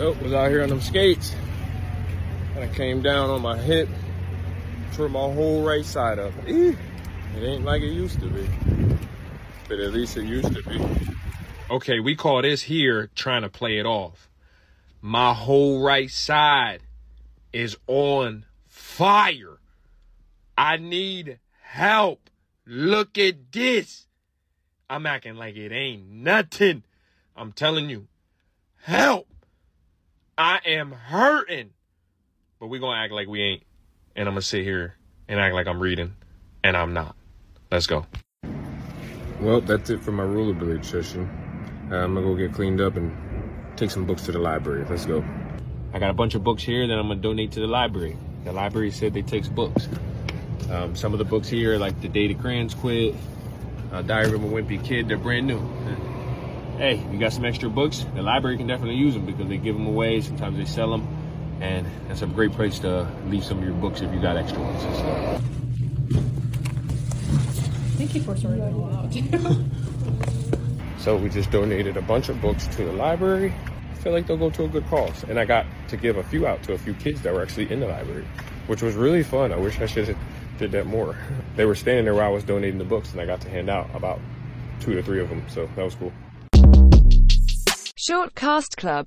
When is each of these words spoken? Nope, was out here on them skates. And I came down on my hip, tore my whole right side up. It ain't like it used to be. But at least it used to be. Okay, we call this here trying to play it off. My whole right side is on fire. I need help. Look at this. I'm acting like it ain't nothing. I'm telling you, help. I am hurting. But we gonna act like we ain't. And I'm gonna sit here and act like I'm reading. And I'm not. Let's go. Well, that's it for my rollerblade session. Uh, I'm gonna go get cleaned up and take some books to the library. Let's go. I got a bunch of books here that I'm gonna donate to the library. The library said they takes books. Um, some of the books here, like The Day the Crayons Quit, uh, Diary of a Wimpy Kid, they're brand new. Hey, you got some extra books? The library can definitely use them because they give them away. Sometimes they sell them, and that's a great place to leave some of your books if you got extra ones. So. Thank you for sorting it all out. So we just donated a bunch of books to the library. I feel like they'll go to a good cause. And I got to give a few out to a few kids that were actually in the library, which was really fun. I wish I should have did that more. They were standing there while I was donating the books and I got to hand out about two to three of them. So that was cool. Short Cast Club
Nope, 0.00 0.22
was 0.22 0.32
out 0.32 0.48
here 0.48 0.62
on 0.62 0.70
them 0.70 0.80
skates. 0.80 1.34
And 2.54 2.64
I 2.64 2.68
came 2.68 3.02
down 3.02 3.28
on 3.28 3.42
my 3.42 3.58
hip, 3.58 3.86
tore 4.94 5.10
my 5.10 5.20
whole 5.20 5.62
right 5.62 5.84
side 5.84 6.18
up. 6.18 6.32
It 6.46 6.74
ain't 7.36 7.66
like 7.66 7.82
it 7.82 7.92
used 7.92 8.18
to 8.20 8.26
be. 8.30 8.48
But 9.68 9.78
at 9.78 9.92
least 9.92 10.16
it 10.16 10.24
used 10.24 10.54
to 10.54 10.62
be. 10.62 10.80
Okay, 11.68 12.00
we 12.00 12.16
call 12.16 12.40
this 12.40 12.62
here 12.62 13.10
trying 13.14 13.42
to 13.42 13.50
play 13.50 13.76
it 13.76 13.84
off. 13.84 14.30
My 15.02 15.34
whole 15.34 15.82
right 15.82 16.10
side 16.10 16.80
is 17.52 17.76
on 17.86 18.46
fire. 18.68 19.58
I 20.56 20.78
need 20.78 21.40
help. 21.60 22.30
Look 22.64 23.18
at 23.18 23.52
this. 23.52 24.06
I'm 24.88 25.04
acting 25.04 25.34
like 25.34 25.56
it 25.56 25.72
ain't 25.72 26.08
nothing. 26.08 26.84
I'm 27.36 27.52
telling 27.52 27.90
you, 27.90 28.08
help. 28.80 29.26
I 30.40 30.58
am 30.64 30.92
hurting. 30.92 31.68
But 32.58 32.68
we 32.68 32.78
gonna 32.78 32.98
act 32.98 33.12
like 33.12 33.28
we 33.28 33.42
ain't. 33.42 33.62
And 34.16 34.26
I'm 34.26 34.32
gonna 34.32 34.40
sit 34.40 34.64
here 34.64 34.96
and 35.28 35.38
act 35.38 35.54
like 35.54 35.66
I'm 35.66 35.78
reading. 35.78 36.14
And 36.64 36.78
I'm 36.78 36.94
not. 36.94 37.14
Let's 37.70 37.86
go. 37.86 38.06
Well, 39.38 39.60
that's 39.60 39.90
it 39.90 40.02
for 40.02 40.12
my 40.12 40.22
rollerblade 40.22 40.82
session. 40.82 41.28
Uh, 41.92 41.96
I'm 41.96 42.14
gonna 42.14 42.26
go 42.26 42.34
get 42.34 42.54
cleaned 42.54 42.80
up 42.80 42.96
and 42.96 43.14
take 43.76 43.90
some 43.90 44.06
books 44.06 44.22
to 44.24 44.32
the 44.32 44.38
library. 44.38 44.86
Let's 44.88 45.04
go. 45.04 45.22
I 45.92 45.98
got 45.98 46.08
a 46.08 46.14
bunch 46.14 46.34
of 46.34 46.42
books 46.42 46.62
here 46.62 46.86
that 46.86 46.98
I'm 46.98 47.08
gonna 47.08 47.20
donate 47.20 47.52
to 47.52 47.60
the 47.60 47.66
library. 47.66 48.16
The 48.44 48.52
library 48.52 48.92
said 48.92 49.12
they 49.12 49.20
takes 49.20 49.48
books. 49.48 49.90
Um, 50.70 50.96
some 50.96 51.12
of 51.12 51.18
the 51.18 51.24
books 51.26 51.48
here, 51.48 51.76
like 51.76 52.00
The 52.00 52.08
Day 52.08 52.28
the 52.28 52.34
Crayons 52.34 52.72
Quit, 52.72 53.14
uh, 53.92 54.00
Diary 54.00 54.32
of 54.32 54.42
a 54.42 54.48
Wimpy 54.48 54.82
Kid, 54.82 55.06
they're 55.06 55.18
brand 55.18 55.46
new. 55.46 55.60
Hey, 56.80 56.96
you 57.12 57.18
got 57.18 57.34
some 57.34 57.44
extra 57.44 57.68
books? 57.68 58.06
The 58.14 58.22
library 58.22 58.56
can 58.56 58.66
definitely 58.66 58.94
use 58.94 59.12
them 59.12 59.26
because 59.26 59.50
they 59.50 59.58
give 59.58 59.74
them 59.74 59.86
away. 59.86 60.22
Sometimes 60.22 60.56
they 60.56 60.64
sell 60.64 60.90
them, 60.90 61.06
and 61.60 61.86
that's 62.08 62.22
a 62.22 62.26
great 62.26 62.52
place 62.52 62.78
to 62.78 63.06
leave 63.26 63.44
some 63.44 63.58
of 63.58 63.64
your 63.64 63.74
books 63.74 64.00
if 64.00 64.10
you 64.14 64.18
got 64.18 64.38
extra 64.38 64.62
ones. 64.62 64.80
So. 64.80 65.40
Thank 67.98 68.14
you 68.14 68.22
for 68.22 68.34
sorting 68.34 68.62
it 68.62 68.72
all 68.72 68.94
out. 68.94 69.14
So 70.98 71.16
we 71.18 71.28
just 71.28 71.50
donated 71.50 71.98
a 71.98 72.02
bunch 72.02 72.30
of 72.30 72.40
books 72.40 72.66
to 72.68 72.84
the 72.84 72.92
library. 72.92 73.54
I 73.90 73.94
feel 73.96 74.12
like 74.12 74.26
they'll 74.26 74.38
go 74.38 74.48
to 74.48 74.64
a 74.64 74.68
good 74.68 74.86
cause. 74.86 75.22
And 75.24 75.38
I 75.38 75.44
got 75.44 75.66
to 75.88 75.98
give 75.98 76.16
a 76.16 76.22
few 76.22 76.46
out 76.46 76.62
to 76.62 76.72
a 76.72 76.78
few 76.78 76.94
kids 76.94 77.20
that 77.22 77.34
were 77.34 77.42
actually 77.42 77.70
in 77.70 77.80
the 77.80 77.88
library, 77.88 78.26
which 78.68 78.80
was 78.80 78.94
really 78.94 79.22
fun. 79.22 79.52
I 79.52 79.56
wish 79.56 79.80
I 79.80 79.86
should 79.86 80.08
have 80.08 80.18
did 80.58 80.72
that 80.72 80.86
more. 80.86 81.14
They 81.56 81.66
were 81.66 81.74
standing 81.74 82.06
there 82.06 82.14
while 82.14 82.26
I 82.26 82.28
was 82.30 82.44
donating 82.44 82.78
the 82.78 82.84
books 82.84 83.12
and 83.12 83.20
I 83.20 83.26
got 83.26 83.42
to 83.42 83.50
hand 83.50 83.68
out 83.68 83.88
about 83.94 84.18
two 84.80 84.94
to 84.94 85.02
three 85.02 85.20
of 85.20 85.28
them. 85.28 85.44
So 85.48 85.68
that 85.76 85.84
was 85.84 85.94
cool. 85.94 86.12
Short 88.10 88.34
Cast 88.34 88.76
Club 88.76 89.06